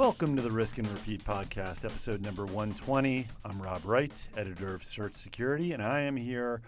[0.00, 3.26] Welcome to the Risk and Repeat podcast, episode number 120.
[3.44, 6.62] I'm Rob Wright, editor of Search Security, and I am here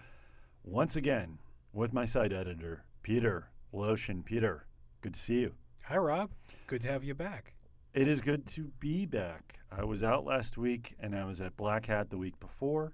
[0.63, 1.39] once again
[1.73, 4.23] with my site editor, Peter Loshin.
[4.23, 4.67] Peter,
[5.01, 5.53] good to see you.
[5.85, 6.29] Hi, Rob.
[6.67, 7.55] Good to have you back.
[7.95, 9.57] It is good to be back.
[9.71, 12.93] I was out last week and I was at Black Hat the week before.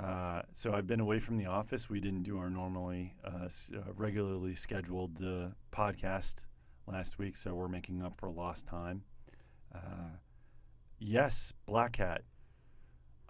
[0.00, 1.88] Uh, so I've been away from the office.
[1.88, 6.42] We didn't do our normally uh, uh, regularly scheduled uh, podcast
[6.88, 9.04] last week, so we're making up for lost time.
[9.74, 10.16] Uh,
[10.98, 12.22] yes, Black Hat.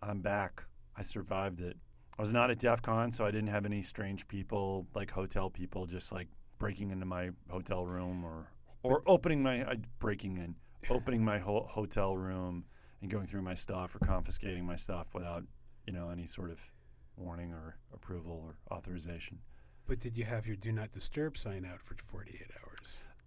[0.01, 0.65] I'm back.
[0.97, 1.77] I survived it.
[2.19, 5.49] I was not at DEF CON, so I didn't have any strange people, like hotel
[5.49, 6.29] people, just like
[6.59, 8.49] breaking into my hotel room or
[8.83, 10.55] or opening my uh, breaking in,
[10.91, 12.65] opening my ho- hotel room
[13.01, 15.45] and going through my stuff or confiscating my stuff without
[15.87, 16.61] you know any sort of
[17.17, 19.39] warning or approval or authorization.
[19.87, 22.72] But did you have your do not disturb sign out for 48 hours?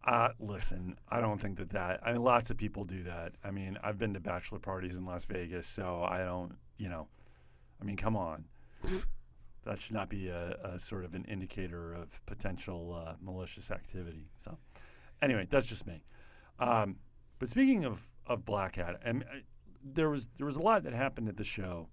[0.05, 1.99] Uh, listen, I don't think that that.
[2.03, 3.33] I mean, lots of people do that.
[3.43, 6.55] I mean, I've been to bachelor parties in Las Vegas, so I don't.
[6.77, 7.07] You know,
[7.81, 8.45] I mean, come on.
[9.65, 14.29] that should not be a, a sort of an indicator of potential uh, malicious activity.
[14.37, 14.57] So,
[15.23, 16.03] anyway, that's just me.
[16.59, 16.97] Um,
[17.39, 19.37] but speaking of of Black Hat, and uh,
[19.83, 21.89] there was there was a lot that happened at the show.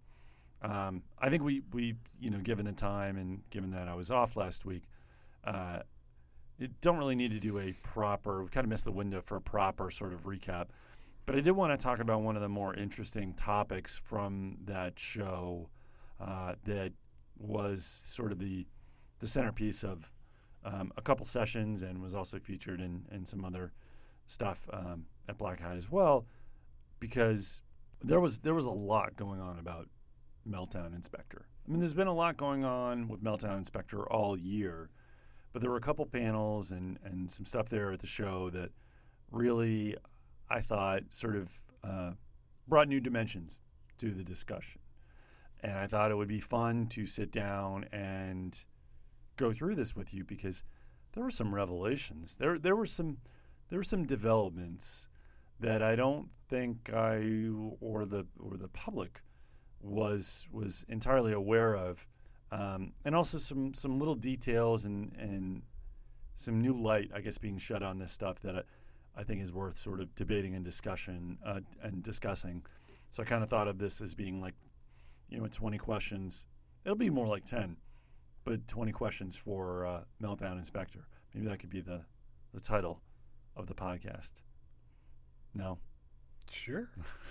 [0.60, 4.10] Um, I think we we you know given the time and given that I was
[4.10, 4.84] off last week,
[5.44, 5.80] uh,
[6.58, 8.42] you don't really need to do a proper.
[8.42, 10.66] We kind of missed the window for a proper sort of recap.
[11.24, 14.98] But I did want to talk about one of the more interesting topics from that
[14.98, 15.68] show
[16.20, 16.92] uh, that
[17.38, 18.66] was sort of the
[19.20, 20.10] the centerpiece of
[20.64, 23.72] um, a couple sessions and was also featured in, in some other
[24.26, 26.26] stuff um, at Black Hat as well,
[27.00, 27.62] because
[28.02, 29.88] there was there was a lot going on about
[30.48, 31.46] Meltdown and Spectre.
[31.66, 34.90] I mean, there's been a lot going on with Meltdown and Spectre all year,
[35.52, 38.70] but there were a couple panels and and some stuff there at the show that
[39.30, 39.96] really
[40.50, 41.50] I thought sort of
[41.82, 42.12] uh,
[42.68, 43.60] brought new dimensions
[43.98, 44.80] to the discussion.
[45.60, 48.64] And I thought it would be fun to sit down and
[49.36, 50.64] go through this with you because
[51.12, 52.36] there were some revelations.
[52.36, 53.18] There there were some
[53.68, 55.08] there were some developments
[55.60, 57.48] that I don't think I
[57.80, 59.22] or the or the public
[59.80, 62.06] was was entirely aware of,
[62.52, 65.62] um, and also some some little details and and
[66.34, 69.52] some new light, I guess, being shed on this stuff that I, I think is
[69.52, 72.64] worth sort of debating and discussion uh, and discussing.
[73.10, 74.54] So I kind of thought of this as being like,
[75.28, 76.46] you know, 20 questions.
[76.84, 77.76] It'll be more like 10,
[78.44, 81.06] but 20 questions for uh, Meltdown and Spectre.
[81.34, 82.02] Maybe that could be the
[82.54, 83.00] the title
[83.56, 84.32] of the podcast.
[85.54, 85.78] No,
[86.50, 86.88] Sure.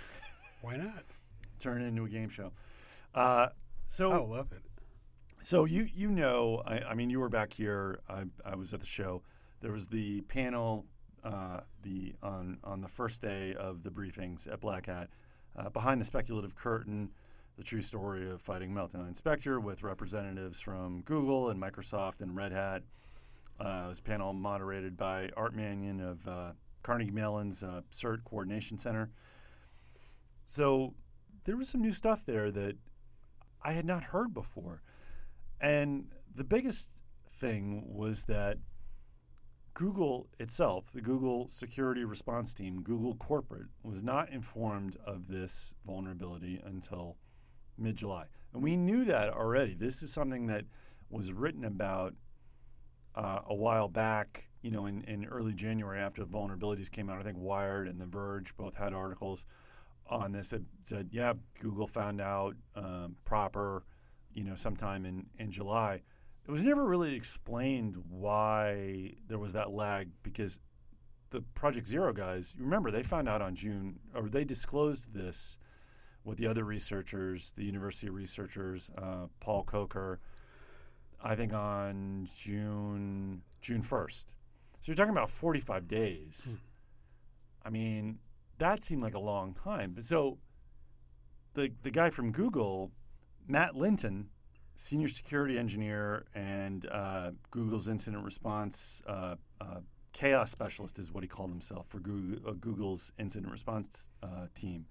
[0.62, 1.04] Why not?
[1.60, 2.52] turn it into a game show.
[3.14, 3.50] Uh,
[3.88, 4.62] so Oh, love it.
[5.44, 8.00] So you you know, I, I mean, you were back here.
[8.08, 9.24] I, I was at the show.
[9.60, 10.86] There was the panel,
[11.24, 15.10] uh, the on on the first day of the briefings at Black Hat,
[15.58, 17.10] uh, behind the speculative curtain,
[17.58, 22.36] the true story of fighting Meltdown and Spectre with representatives from Google and Microsoft and
[22.36, 22.84] Red Hat.
[23.60, 26.52] Uh, it was a panel moderated by Art Manion of uh,
[26.84, 29.10] Carnegie Mellon's uh, CERT Coordination Center.
[30.46, 30.94] So
[31.46, 32.76] there was some new stuff there that
[33.64, 34.84] I had not heard before.
[35.62, 36.90] And the biggest
[37.30, 38.58] thing was that
[39.74, 46.60] Google itself, the Google security response team, Google corporate, was not informed of this vulnerability
[46.66, 47.16] until
[47.78, 48.26] mid July.
[48.54, 49.76] And we knew that already.
[49.76, 50.66] This is something that
[51.10, 52.16] was written about
[53.16, 57.20] uh, a while back, you know, in, in early January after the vulnerabilities came out.
[57.20, 59.46] I think Wired and The Verge both had articles
[60.10, 63.84] on this that said, yeah, Google found out um, proper
[64.34, 66.02] you know, sometime in, in July.
[66.48, 70.60] It was never really explained why there was that lag because
[71.30, 75.58] the Project Zero guys, you remember, they found out on June, or they disclosed this
[76.24, 80.18] with the other researchers, the university researchers, uh, Paul Kocher,
[81.24, 84.34] I think on June June 1st.
[84.80, 86.58] So you're talking about 45 days.
[87.64, 88.18] I mean,
[88.58, 89.92] that seemed like a long time.
[89.94, 90.40] But so
[91.54, 92.92] the the guy from Google
[93.52, 94.30] Matt Linton,
[94.78, 99.82] senior security engineer and uh, Google's incident response uh, uh,
[100.14, 104.86] chaos specialist, is what he called himself for Google, uh, Google's incident response uh, team.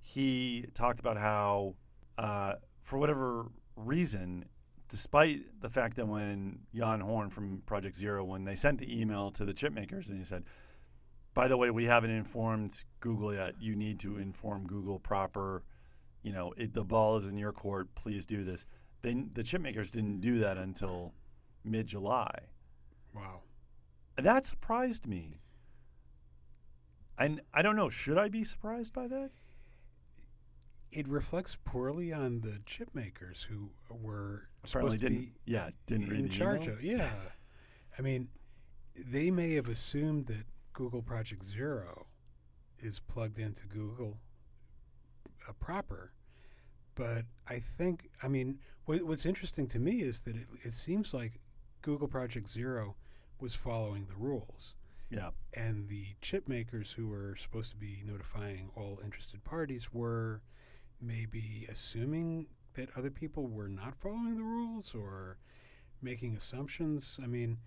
[0.00, 1.74] He talked about how,
[2.18, 4.44] uh, for whatever reason,
[4.88, 9.32] despite the fact that when Jan Horn from Project Zero, when they sent the email
[9.32, 10.44] to the chip makers and he said,
[11.34, 13.54] by the way, we haven't informed Google yet.
[13.60, 15.64] You need to inform Google proper
[16.22, 17.88] you know, it, the ball is in your court.
[17.94, 18.66] Please do this.
[19.02, 21.12] Then the chip makers didn't do that until
[21.64, 22.30] mid July.
[23.14, 23.40] Wow.
[24.16, 25.40] That surprised me.
[27.18, 27.88] And I don't know.
[27.88, 29.30] Should I be surprised by that?
[30.90, 35.18] It reflects poorly on the chip makers who were Apparently supposed to didn't.
[35.26, 36.74] be yeah, didn't in charge email.
[36.76, 36.82] of.
[36.82, 37.10] Yeah,
[37.98, 38.28] I mean,
[39.06, 42.06] they may have assumed that Google Project Zero
[42.78, 44.18] is plugged into Google
[45.48, 46.12] uh, proper,
[46.94, 51.14] but I think, I mean, what, what's interesting to me is that it, it seems
[51.14, 51.32] like
[51.82, 52.96] Google Project Zero
[53.40, 54.74] was following the rules.
[55.10, 55.30] Yeah.
[55.54, 60.42] And the chip makers who were supposed to be notifying all interested parties were
[61.00, 65.38] maybe assuming that other people were not following the rules or
[66.02, 67.18] making assumptions.
[67.22, 67.58] I mean,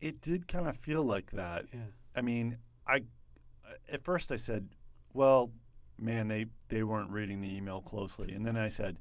[0.00, 1.64] It did kind of feel like that.
[1.72, 1.80] yeah.
[2.14, 3.02] I mean, I
[3.90, 4.68] at first I said,
[5.14, 5.50] "Well,
[5.98, 8.98] man, they they weren't reading the email closely," and then I said,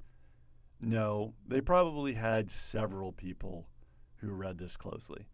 [0.79, 3.67] "No, they probably had several people
[4.17, 5.27] who read this closely."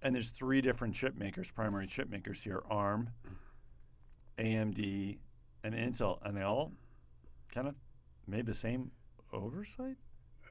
[0.00, 3.10] And there's three different chip makers, primary chip makers here: ARM,
[4.38, 5.18] AMD,
[5.62, 6.72] and Intel, and they all
[7.48, 7.74] kind of
[8.26, 8.90] made the same
[9.32, 9.96] oversight.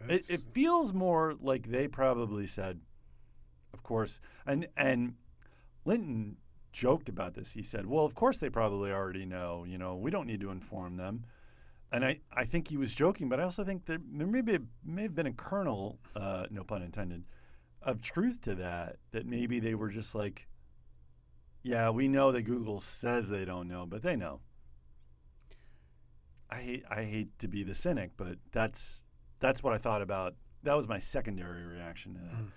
[0.10, 2.80] It, it feels more like they probably said,
[3.74, 5.16] of course, and and
[5.86, 6.38] Linton
[6.72, 7.52] joked about this.
[7.52, 9.66] He said, "Well, of course they probably already know.
[9.68, 11.26] You know, we don't need to inform them."
[11.92, 14.60] And I, I think he was joking, but I also think there, there may, be,
[14.86, 17.26] may have been a kernel, uh, no pun intended,
[17.82, 18.98] of truth to that.
[19.12, 20.48] That maybe they were just like,
[21.64, 24.40] "Yeah, we know that Google says they don't know, but they know."
[26.50, 29.04] I hate I hate to be the cynic, but that's
[29.40, 30.36] that's what I thought about.
[30.64, 32.44] That was my secondary reaction to that.
[32.44, 32.52] Mm.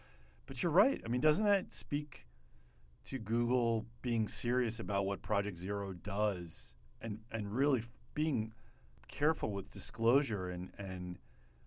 [0.46, 1.00] But you're right.
[1.04, 2.26] I mean, doesn't that speak
[3.04, 7.82] to Google being serious about what Project Zero does and and really
[8.14, 8.52] being
[9.08, 11.18] careful with disclosure and and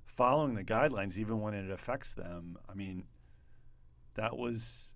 [0.05, 2.57] following the guidelines even when it affects them?
[2.69, 3.05] I mean,
[4.15, 4.95] that was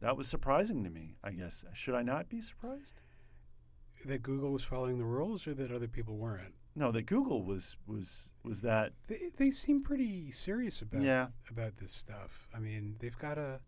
[0.00, 1.16] that was surprising to me.
[1.24, 3.02] I guess should I not be surprised?
[4.06, 6.54] that Google was following the rules or that other people weren't.
[6.74, 8.92] No, that Google was was was that.
[9.08, 12.46] They, they seem pretty serious about Yeah, about this stuff.
[12.54, 13.60] I mean, they've got a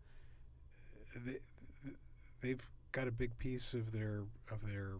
[1.25, 1.39] they,
[2.43, 4.91] they've got a big piece of their of their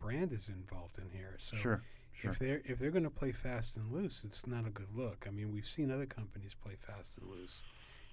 [0.00, 1.36] brand is involved in here.
[1.38, 1.82] So sure,
[2.12, 2.30] sure.
[2.32, 5.26] if they're if they're going to play fast and loose, it's not a good look.
[5.28, 7.62] I mean, we've seen other companies play fast and loose,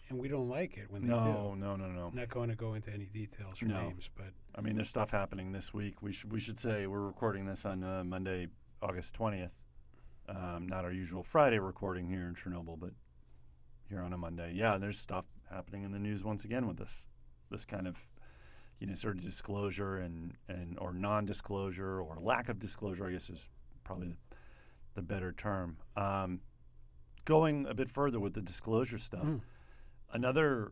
[0.09, 1.59] and we don't like it when they No, do.
[1.59, 2.07] no, no, no.
[2.07, 3.81] I'm not going to go into any details or No.
[3.81, 6.01] names, but I mean, there's stuff happening this week.
[6.01, 8.49] We should we should say we're recording this on uh, Monday,
[8.81, 9.57] August twentieth.
[10.29, 12.91] Um, not our usual Friday recording here in Chernobyl, but
[13.87, 14.51] here on a Monday.
[14.53, 17.07] Yeah, there's stuff happening in the news once again with this
[17.49, 17.95] this kind of
[18.79, 23.07] you know sort of disclosure and and or non-disclosure or lack of disclosure.
[23.07, 23.49] I guess is
[23.83, 24.17] probably the,
[24.95, 25.77] the better term.
[25.95, 26.41] Um,
[27.25, 29.41] going a bit further with the disclosure stuff, Mm.
[30.13, 30.71] another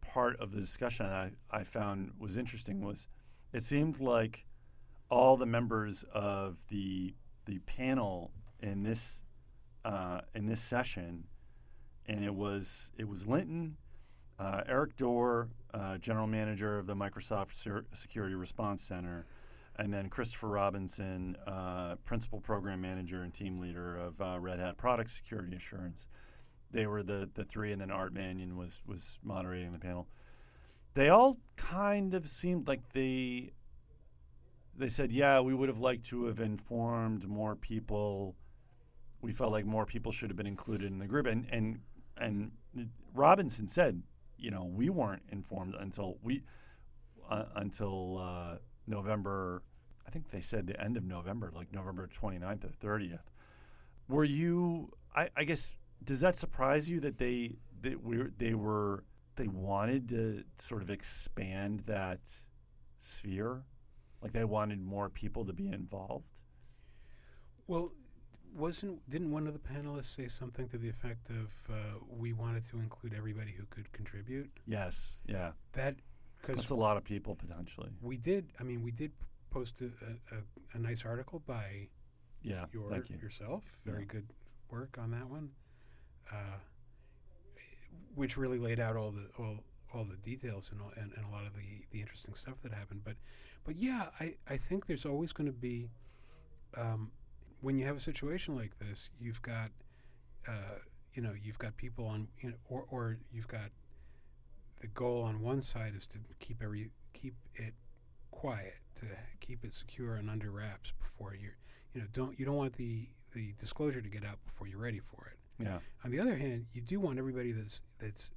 [0.00, 3.08] part of the discussion I, I found was interesting was
[3.52, 4.44] it seemed like
[5.10, 9.22] all the members of the the panel in this
[9.84, 11.24] uh, in this session,
[12.06, 13.76] and it was it was Linton,
[14.40, 19.26] uh, Eric Doerr, uh, general manager of the Microsoft Security Response Center,
[19.78, 24.78] and then Christopher Robinson, uh, principal program manager and team leader of uh, Red Hat
[24.78, 26.06] Product Security Assurance.
[26.70, 30.08] They were the the three, and then Art Manion was was moderating the panel.
[30.94, 33.52] They all kind of seemed like they
[34.74, 38.34] they said, "Yeah, we would have liked to have informed more people.
[39.20, 41.80] We felt like more people should have been included in the group." And and
[42.16, 42.52] and
[43.14, 44.02] Robinson said,
[44.38, 46.42] "You know, we weren't informed until we
[47.30, 49.62] uh, until uh, November.
[50.06, 53.18] I think they said the end of November, like November 29th or 30th.
[54.08, 54.92] Were you?
[55.14, 59.04] I, I guess does that surprise you that they that we they were
[59.36, 62.30] they wanted to sort of expand that
[62.98, 63.62] sphere,
[64.22, 66.40] like they wanted more people to be involved.
[67.66, 67.92] well,
[68.56, 71.74] wasn't didn't one of the panelists say something to the effect of uh,
[72.08, 74.50] we wanted to include everybody who could contribute?
[74.66, 75.96] Yes, yeah, That
[76.40, 77.90] because that's a lot of people potentially.
[78.02, 78.52] we did.
[78.60, 79.12] I mean, we did
[79.50, 79.86] post a,
[80.34, 80.38] a,
[80.74, 81.88] a nice article by
[82.42, 83.16] Yeah, your you.
[83.22, 83.80] yourself.
[83.84, 84.06] Very Yeah.
[84.14, 84.26] good
[84.70, 85.50] work on that one,
[86.32, 86.58] uh,
[88.14, 89.58] which really laid out all the all,
[89.94, 92.72] all the details and, all, and and a lot of the the interesting stuff that
[92.72, 93.02] happened.
[93.04, 93.16] But
[93.64, 95.88] but yeah, I I think there's always going to be
[96.76, 97.10] um,
[97.66, 99.72] when you have a situation like this, you've got
[100.46, 100.78] uh,
[101.14, 103.70] you know you've got people on you know or or you've got
[104.80, 107.74] the goal on one side is to keep every keep it
[108.30, 109.06] quiet to
[109.40, 111.56] keep it secure and under wraps before you're
[111.92, 115.00] you know don't you don't want the the disclosure to get out before you're ready
[115.00, 115.64] for it.
[115.64, 118.30] Yeah, on the other hand you do want everybody that's that's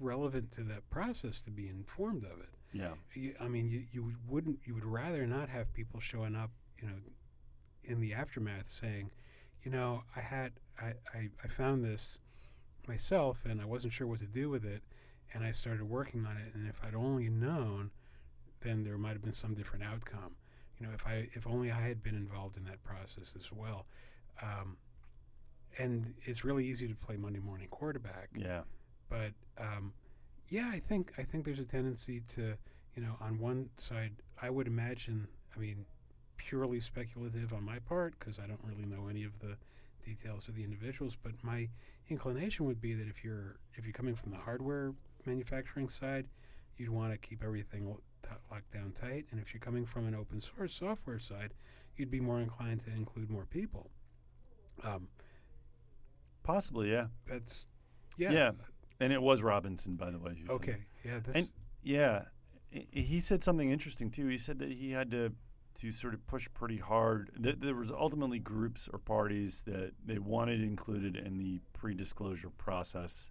[0.00, 2.48] relevant to that process to be informed of it.
[2.72, 2.94] Yeah.
[3.14, 6.88] You, I mean, you, you wouldn't you would rather not have people showing up, you
[6.88, 6.94] know,
[7.84, 9.10] in the aftermath saying,
[9.62, 12.18] you know, I had I, I, I found this
[12.88, 14.82] myself and I wasn't sure what to do with it
[15.34, 17.90] and I started working on it and if I'd only known
[18.62, 20.36] then there might have been some different outcome.
[20.78, 23.86] You know, if I if only I had been involved in that process as well.
[24.40, 24.76] Um,
[25.78, 28.30] and it's really easy to play Monday morning quarterback.
[28.36, 28.62] Yeah.
[29.08, 29.92] But um,
[30.48, 32.56] yeah, I think I think there's a tendency to,
[32.94, 35.28] you know, on one side, I would imagine.
[35.54, 35.84] I mean,
[36.48, 39.56] purely speculative on my part because I don't really know any of the
[40.04, 41.16] details of the individuals.
[41.20, 41.68] But my
[42.08, 44.92] inclination would be that if you're if you're coming from the hardware
[45.24, 46.26] manufacturing side,
[46.76, 49.26] you'd want to keep everything lo- t- locked down tight.
[49.30, 51.54] And if you're coming from an open source software side,
[51.96, 53.90] you'd be more inclined to include more people.
[54.82, 55.08] Um,
[56.42, 57.06] Possibly, yeah.
[57.26, 57.68] that's
[58.16, 58.32] yeah.
[58.32, 58.50] Yeah.
[59.00, 60.32] And it was Robinson, by the way.
[60.40, 60.54] who said.
[60.54, 60.76] Okay.
[61.04, 61.18] Yeah.
[61.20, 61.52] This.
[61.82, 62.22] Yeah,
[62.74, 64.26] I- he said something interesting too.
[64.28, 65.32] He said that he had to
[65.74, 67.30] to sort of push pretty hard.
[67.38, 73.30] That there was ultimately groups or parties that they wanted included in the pre-disclosure process.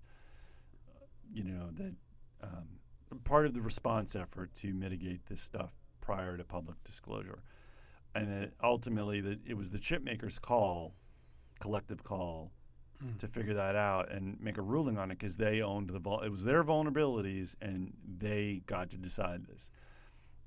[0.90, 1.94] uh, You know that
[2.44, 2.80] um,
[3.24, 7.44] part of the response effort to mitigate this stuff prior to public disclosure,
[8.16, 10.94] and that ultimately that it was the chip makers' call,
[11.60, 12.52] collective call,
[13.04, 13.18] Mm.
[13.18, 16.22] to figure that out and make a ruling on it because they owned the vul-
[16.22, 19.72] it was their vulnerabilities and they got to decide this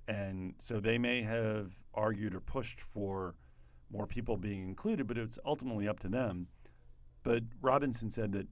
[0.06, 3.34] and so they may have argued or pushed for
[3.90, 6.46] more people being included but it's ultimately up to them.
[7.22, 8.46] But robinson said that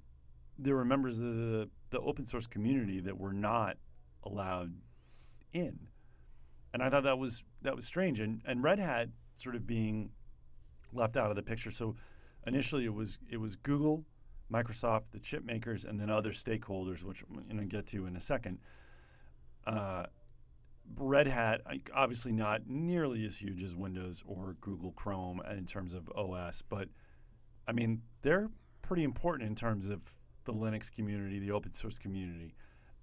[0.58, 3.76] there were members of the, the open source community that were not
[4.22, 4.72] allowed
[5.52, 5.78] in.
[6.72, 8.20] And i thought that was that was strange.
[8.20, 10.10] And and red hat sort of being
[10.92, 11.70] left out of the picture.
[11.70, 11.96] So
[12.46, 14.04] initially it was it was Google,
[14.52, 18.16] Microsoft, the chip makers, and then other stakeholders, which I'm going to get to in
[18.16, 18.58] a second.
[19.66, 20.04] Uh,
[20.98, 21.62] Red Hat,
[21.94, 26.88] obviously not nearly as huge as Windows or Google Chrome in terms of OS, but
[27.66, 28.50] I mean they're
[28.82, 30.02] pretty important in terms of
[30.44, 32.54] the Linux community, the open source community,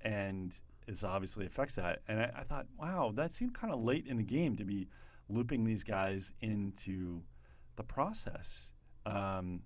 [0.01, 0.53] and
[0.87, 2.01] this obviously affects that.
[2.07, 4.87] And I, I thought, wow, that seemed kind of late in the game to be
[5.29, 7.21] looping these guys into
[7.75, 8.73] the process.
[9.05, 9.61] Um,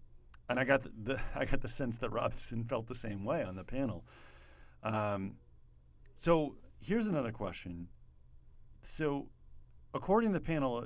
[0.49, 3.43] and I got the, the I got the sense that Robinson felt the same way
[3.43, 4.05] on the panel.
[4.83, 5.35] Um,
[6.13, 7.87] so here's another question.
[8.85, 9.27] So,
[9.93, 10.85] according to the panel,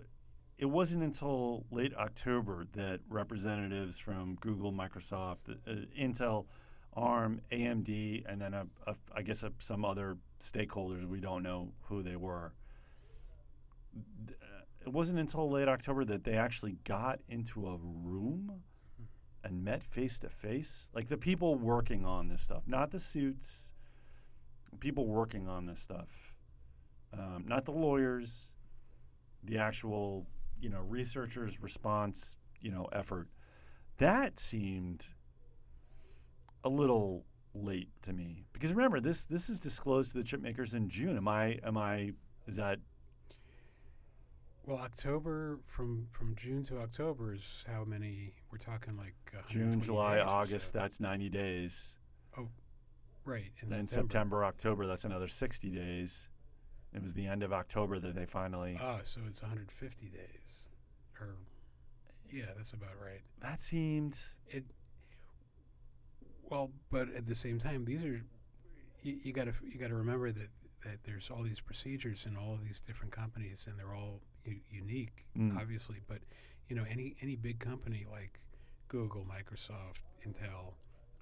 [0.60, 6.46] it wasn't until late October that representatives from Google, Microsoft, uh, Intel,
[6.94, 11.72] ARM, AMD, and then a, a, I guess a, some other stakeholders we don't know
[11.84, 12.54] who they were.
[14.82, 18.52] It wasn't until late October that they actually got into a room
[19.44, 20.90] and met face to face.
[20.94, 23.74] Like the people working on this stuff, not the suits,
[24.80, 26.27] people working on this stuff,
[27.14, 28.56] um, not the lawyers,
[29.44, 30.28] the actual,
[30.60, 33.28] you know, researchers' response, you know, effort.
[33.98, 35.08] That seemed
[36.64, 40.74] a little late to me because remember this this is disclosed to the chip makers
[40.74, 41.18] in June.
[41.18, 42.12] Am I am I
[42.46, 42.80] is that
[44.66, 49.16] Well, October from from June to October is how many we're talking like
[49.48, 50.74] June, July, August?
[50.74, 50.80] so.
[50.80, 51.98] That's 90 days.
[52.38, 52.48] Oh,
[53.26, 53.52] right.
[53.62, 54.12] In then September.
[54.12, 56.30] September, October, that's another 60 days.
[56.94, 58.78] It was the end of October that they finally.
[58.82, 60.68] Ah, so it's 150 days,
[61.20, 61.36] or
[62.32, 63.22] yeah, that's about right.
[63.42, 64.18] that seemed.
[64.48, 64.66] It.
[66.50, 68.22] Well, but at the same time, these are
[69.04, 70.50] you, you got to you got to remember that
[70.84, 74.62] that there's all these procedures in all of these different companies, and they're all u-
[74.72, 75.58] unique, Mm.
[75.60, 75.98] obviously.
[76.08, 76.20] But
[76.70, 78.40] you know, any any big company like
[78.88, 80.74] Google, Microsoft, Intel,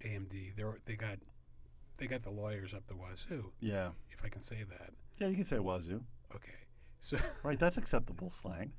[0.04, 1.18] AMD, they are they got
[1.98, 3.92] they got the lawyers up the wazoo, Yeah.
[4.12, 4.94] if I can say that.
[5.18, 6.02] Yeah, you can say wazoo.
[6.36, 6.52] Okay,
[7.00, 8.74] so Right, that's acceptable slang.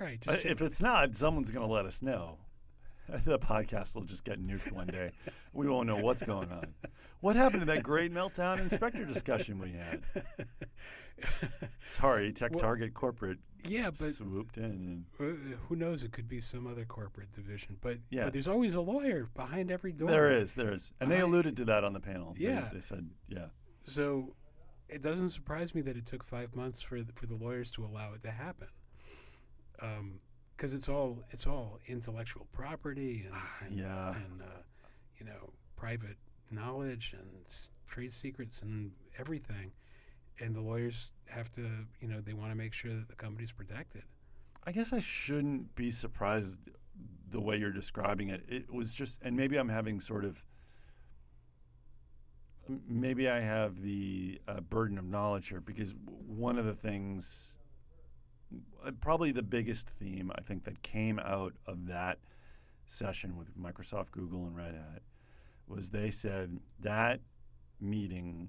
[0.00, 2.38] all right, Uh, just if it's not, someone's going to let us know.
[3.24, 5.10] The podcast will just get nuked one day.
[5.52, 6.66] we won't know what's going on.
[7.20, 10.00] What happened to that great meltdown and spectre discussion we had?
[11.82, 14.64] Sorry, Tech Well, Target Corporate yeah, but swooped in.
[14.64, 16.02] And, Uh, who knows?
[16.04, 18.24] It could be some other corporate division, but Yeah.
[18.24, 20.08] but there's always a lawyer behind every door.
[20.08, 20.92] there is, there is.
[21.00, 22.34] And they alluded to that on the panel.
[22.34, 22.70] They- Yeah.
[22.72, 23.48] They, said, yeah.
[23.84, 24.34] So
[24.92, 27.84] it doesn't surprise me that it took five months for the, for the lawyers to
[27.84, 28.68] allow it to happen,
[30.56, 33.34] because it's all it's all intellectual property and
[33.66, 34.14] and, Yeah.
[34.14, 34.62] and uh,
[35.18, 36.16] you know private
[36.50, 39.72] knowledge and s- trade secrets and everything,
[40.40, 41.62] and the lawyers have to
[42.00, 44.02] you know they want to make sure that the company's protected.
[44.66, 46.58] I guess I shouldn't be surprised
[47.30, 48.42] the way you're describing it.
[48.48, 50.44] It was just, and maybe I'm having sort of
[52.88, 55.94] maybe I have the uh, burden of knowledge here because
[56.26, 57.58] one of the things,
[58.84, 62.18] uh, probably the biggest theme I think that came out of that
[62.86, 65.02] session with Microsoft, Google, and Red Hat
[65.66, 67.20] was they said that
[67.80, 68.48] meeting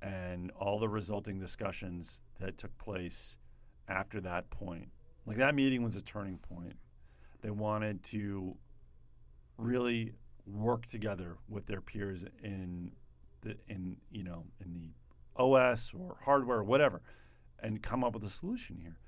[0.00, 3.38] and all the resulting discussions that took place
[3.88, 4.88] after that point,
[5.26, 6.76] like that meeting was a turning point.
[7.42, 8.56] They wanted to
[9.58, 10.12] really
[10.46, 12.92] work together with their peers in
[13.42, 14.90] the in you know in the
[15.36, 17.02] OS or hardware or whatever,
[17.58, 18.98] and come up with a solution here.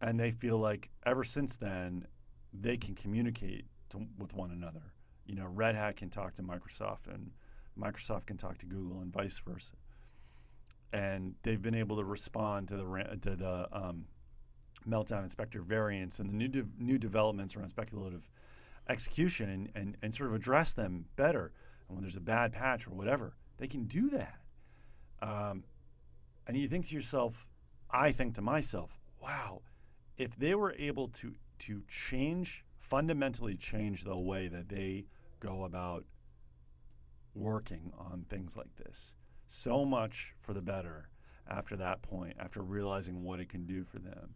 [0.00, 2.06] And they feel like ever since then,
[2.52, 4.92] they can communicate to, with one another.
[5.24, 7.30] You know, Red Hat can talk to Microsoft, and
[7.78, 9.74] Microsoft can talk to Google, and vice versa.
[10.92, 14.04] And they've been able to respond to the to the um,
[14.88, 18.28] meltdown and spectre variants and the new de- new developments around speculative
[18.88, 21.52] execution and, and, and sort of address them better.
[21.88, 24.38] And when there's a bad patch or whatever, they can do that.
[25.22, 25.64] Um,
[26.46, 27.46] and you think to yourself,
[27.90, 29.62] I think to myself, wow,
[30.18, 35.06] if they were able to to change fundamentally change the way that they
[35.40, 36.04] go about
[37.34, 39.14] working on things like this,
[39.46, 41.08] so much for the better
[41.48, 44.34] after that point, after realizing what it can do for them.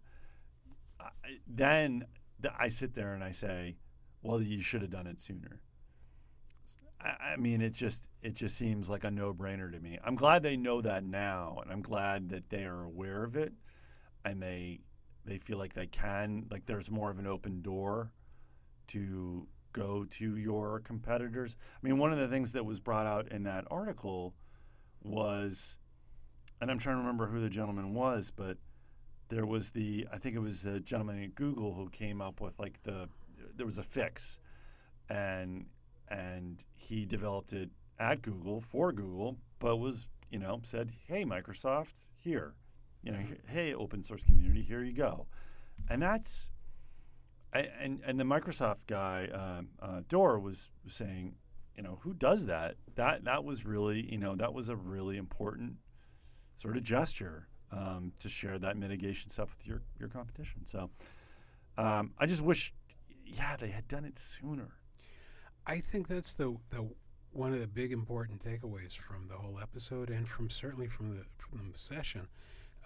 [1.01, 1.11] I,
[1.47, 2.07] then
[2.43, 3.77] th- I sit there and I say,
[4.23, 5.61] well, you should have done it sooner.
[7.01, 9.99] I, mean, it just it just seems like a no-brainer to me.
[10.03, 13.53] I'm glad they know that now, and I'm glad that they are aware of it,
[14.25, 14.81] and they
[15.25, 18.11] they feel like they can like there's more of an open door
[18.89, 21.57] to go to your competitors.
[21.73, 24.35] I mean, one of the things that was brought out in that article
[25.03, 25.79] was,
[26.61, 28.57] and I'm trying to remember who the gentleman was, but
[29.29, 32.59] there was the I think it was the gentleman at Google who came up with
[32.59, 33.09] like the
[33.59, 34.41] there was a fix,
[35.11, 35.67] and
[36.09, 42.07] and he developed it at Google for Google, but was you know said, hey Microsoft,
[42.17, 42.55] here,
[43.03, 45.27] you know, hey open source community, here you go,
[45.91, 46.51] and that's
[47.53, 51.35] and and the Microsoft guy um, uh, Doerr was saying,
[51.77, 52.77] you know, who does that?
[52.95, 55.75] That that was really you know that was a really important
[56.55, 60.65] sort of gesture um, to share that mitigation stuff with your your competition.
[60.65, 60.91] So
[61.79, 62.75] um, I just wish,
[63.37, 64.69] yeah, they had done it sooner.
[65.67, 66.89] I think that's the the
[67.33, 71.25] one of the big important takeaways from the whole episode, and from certainly from the
[71.37, 72.27] from the session,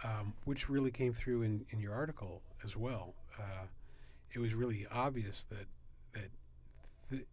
[0.04, 3.14] um, which really came through in, in your article as well.
[3.38, 3.66] Uh,
[4.32, 5.66] it was really obvious that
[6.12, 6.30] that
[7.10, 7.24] the,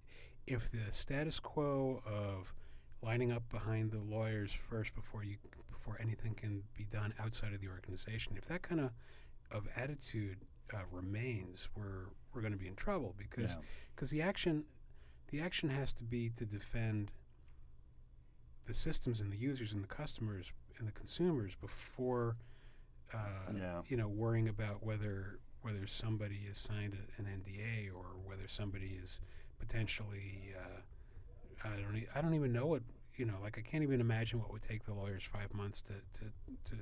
[0.45, 2.53] if the status quo of
[3.01, 5.37] lining up behind the lawyers first before you
[5.71, 8.91] before anything can be done outside of the organization, if that kind of
[9.51, 10.37] of attitude
[10.73, 13.57] uh, remains, we're we're going to be in trouble because
[13.95, 14.63] because the action
[15.31, 17.11] the action has to be to defend
[18.65, 22.35] the systems and the users and the customers and the consumers before
[23.13, 23.17] uh,
[23.55, 23.81] Yeah.
[23.87, 28.97] you know worrying about whether whether somebody has signed a, an NDA or whether somebody
[29.01, 29.19] is
[29.57, 32.83] potentially uh, I don't e- I don't even know what
[33.17, 35.93] you know like I can't even imagine what would take the lawyers five months to
[35.93, 36.25] to
[36.69, 36.75] to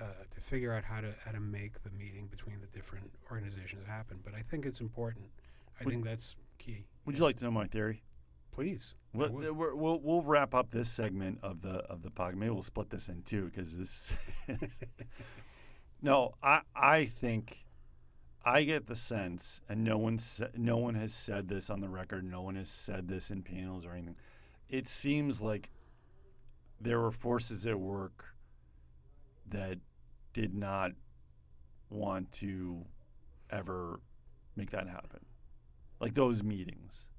[0.00, 3.86] uh, to figure out how to how to make the meeting between the different organizations
[3.86, 4.18] happen.
[4.24, 5.26] But I think it's important.
[5.80, 6.86] I Would- think that's key.
[7.06, 8.02] Would you like to know my theory?
[8.52, 8.96] Please.
[9.14, 12.34] We'll, we'll, we'll wrap up this segment of the of the podcast.
[12.34, 14.16] Maybe we'll split this in two because this.
[14.48, 14.80] is-
[16.02, 17.64] no, I I think
[18.44, 21.88] I get the sense, and no one sa- no one has said this on the
[21.88, 22.24] record.
[22.24, 24.16] No one has said this in panels or anything.
[24.68, 25.70] It seems like
[26.80, 28.34] there were forces at work
[29.50, 29.78] that
[30.32, 30.92] did not
[31.88, 32.84] want to
[33.50, 34.00] ever
[34.56, 35.20] make that happen,
[36.00, 37.10] like those meetings.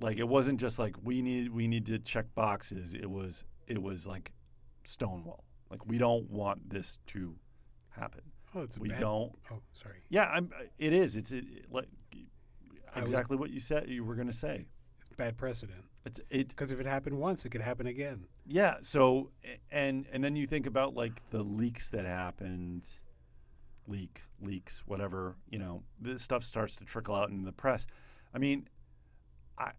[0.00, 2.94] Like it wasn't just like we need we need to check boxes.
[2.94, 4.32] It was it was like
[4.84, 5.44] stonewall.
[5.70, 7.34] Like we don't want this to
[7.90, 8.22] happen.
[8.54, 10.02] Oh, it's a we bad- don't Oh, sorry.
[10.08, 11.16] yeah I'm, it is.
[11.16, 11.88] It's it, like
[12.94, 14.66] I was- exactly what you said you were going to say.
[15.00, 15.84] It's bad precedent.
[16.08, 18.26] It's it Because if it happened once, it could happen again.
[18.46, 19.30] yeah so
[19.70, 22.86] and and then you think about like the leaks that happened
[23.86, 27.86] leak leaks whatever you know this stuff starts to trickle out in the press.
[28.34, 28.68] I mean
[29.58, 29.70] i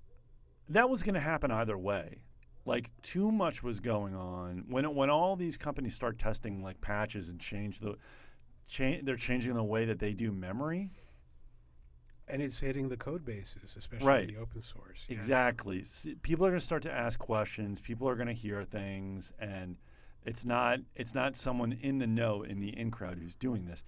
[0.69, 2.19] that was going to happen either way.
[2.65, 4.65] Like too much was going on.
[4.69, 7.95] When when all these companies start testing like patches and change the
[8.67, 10.91] change they're changing the way that they do memory
[12.29, 14.27] And it's hitting the code bases, especially Right.
[14.27, 15.05] the open source.
[15.09, 15.83] Exactly.
[16.21, 17.79] People are going to start to ask questions.
[17.79, 19.77] People are going to hear things, and
[20.23, 23.83] it's not it's not someone in the know in the in crowd who's doing this,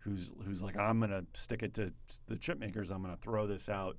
[0.00, 1.92] who's who's like I'm going to stick it to
[2.26, 2.90] the chip makers.
[2.90, 3.98] I'm going to throw this out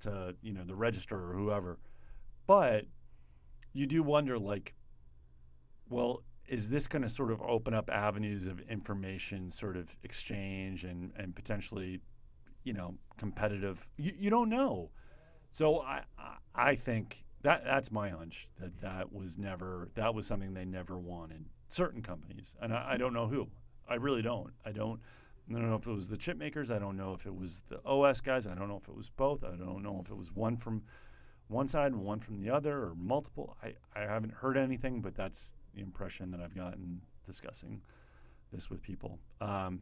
[0.00, 1.78] to you know the register or whoever.
[2.46, 2.86] But
[3.72, 4.74] you do wonder, like,
[5.88, 10.82] well, is this going to sort of open up avenues of information sort of exchange
[10.84, 12.00] and, and potentially,
[12.64, 13.86] you know, competitive?
[13.96, 14.90] You, you don't know.
[15.50, 16.02] So I,
[16.54, 20.96] I, think that that's my hunch that that was never, that was something they never
[20.96, 21.46] wanted.
[21.68, 23.48] Certain companies, and I, I don't know who.
[23.88, 24.52] I really don't.
[24.64, 25.00] I don't.
[25.48, 26.70] I don't know if it was the chip makers.
[26.70, 28.46] I don't know if it was the OS guys.
[28.46, 29.42] I don't know if it was both.
[29.42, 30.82] I don't know if it was one from
[31.48, 33.56] one side and one from the other or multiple.
[33.62, 37.82] I, I haven't heard anything, but that's the impression that I've gotten discussing
[38.52, 39.18] this with people.
[39.40, 39.80] Um,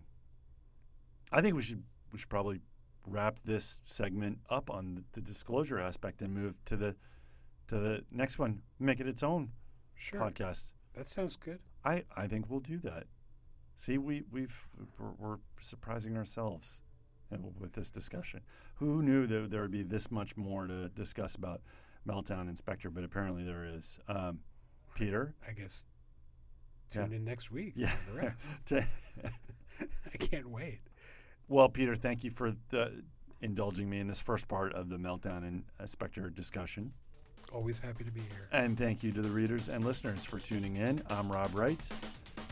[1.30, 1.82] I think we should
[2.12, 2.60] we should probably
[3.06, 6.94] wrap this segment up on the, the, disclosure aspect and move to the
[7.66, 8.62] to the next one.
[8.78, 9.50] Make it its own
[9.94, 10.20] sure.
[10.20, 10.72] podcast.
[10.94, 11.60] That sounds good.
[11.84, 13.04] I, I think we'll do that.
[13.76, 14.68] See, we we've
[14.98, 16.82] we're, we're surprising ourselves
[17.58, 18.40] with this discussion.
[18.76, 21.60] Who knew that there would be this much more to discuss about
[22.06, 22.90] Meltdown and Spectre?
[22.90, 23.98] But apparently there is.
[24.08, 24.40] Um,
[24.94, 25.86] Peter, I guess
[26.90, 27.16] tune yeah.
[27.18, 27.74] in next week.
[27.76, 28.72] Yeah, the rest.
[30.12, 30.80] I can't wait.
[31.48, 33.02] Well, Peter, thank you for the,
[33.40, 36.92] indulging me in this first part of the Meltdown and uh, Spectre discussion.
[37.52, 38.48] Always happy to be here.
[38.52, 41.02] And thank you to the readers and listeners for tuning in.
[41.08, 41.88] I'm Rob Wright,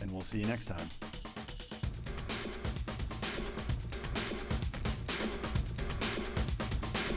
[0.01, 0.89] and we'll see you next time.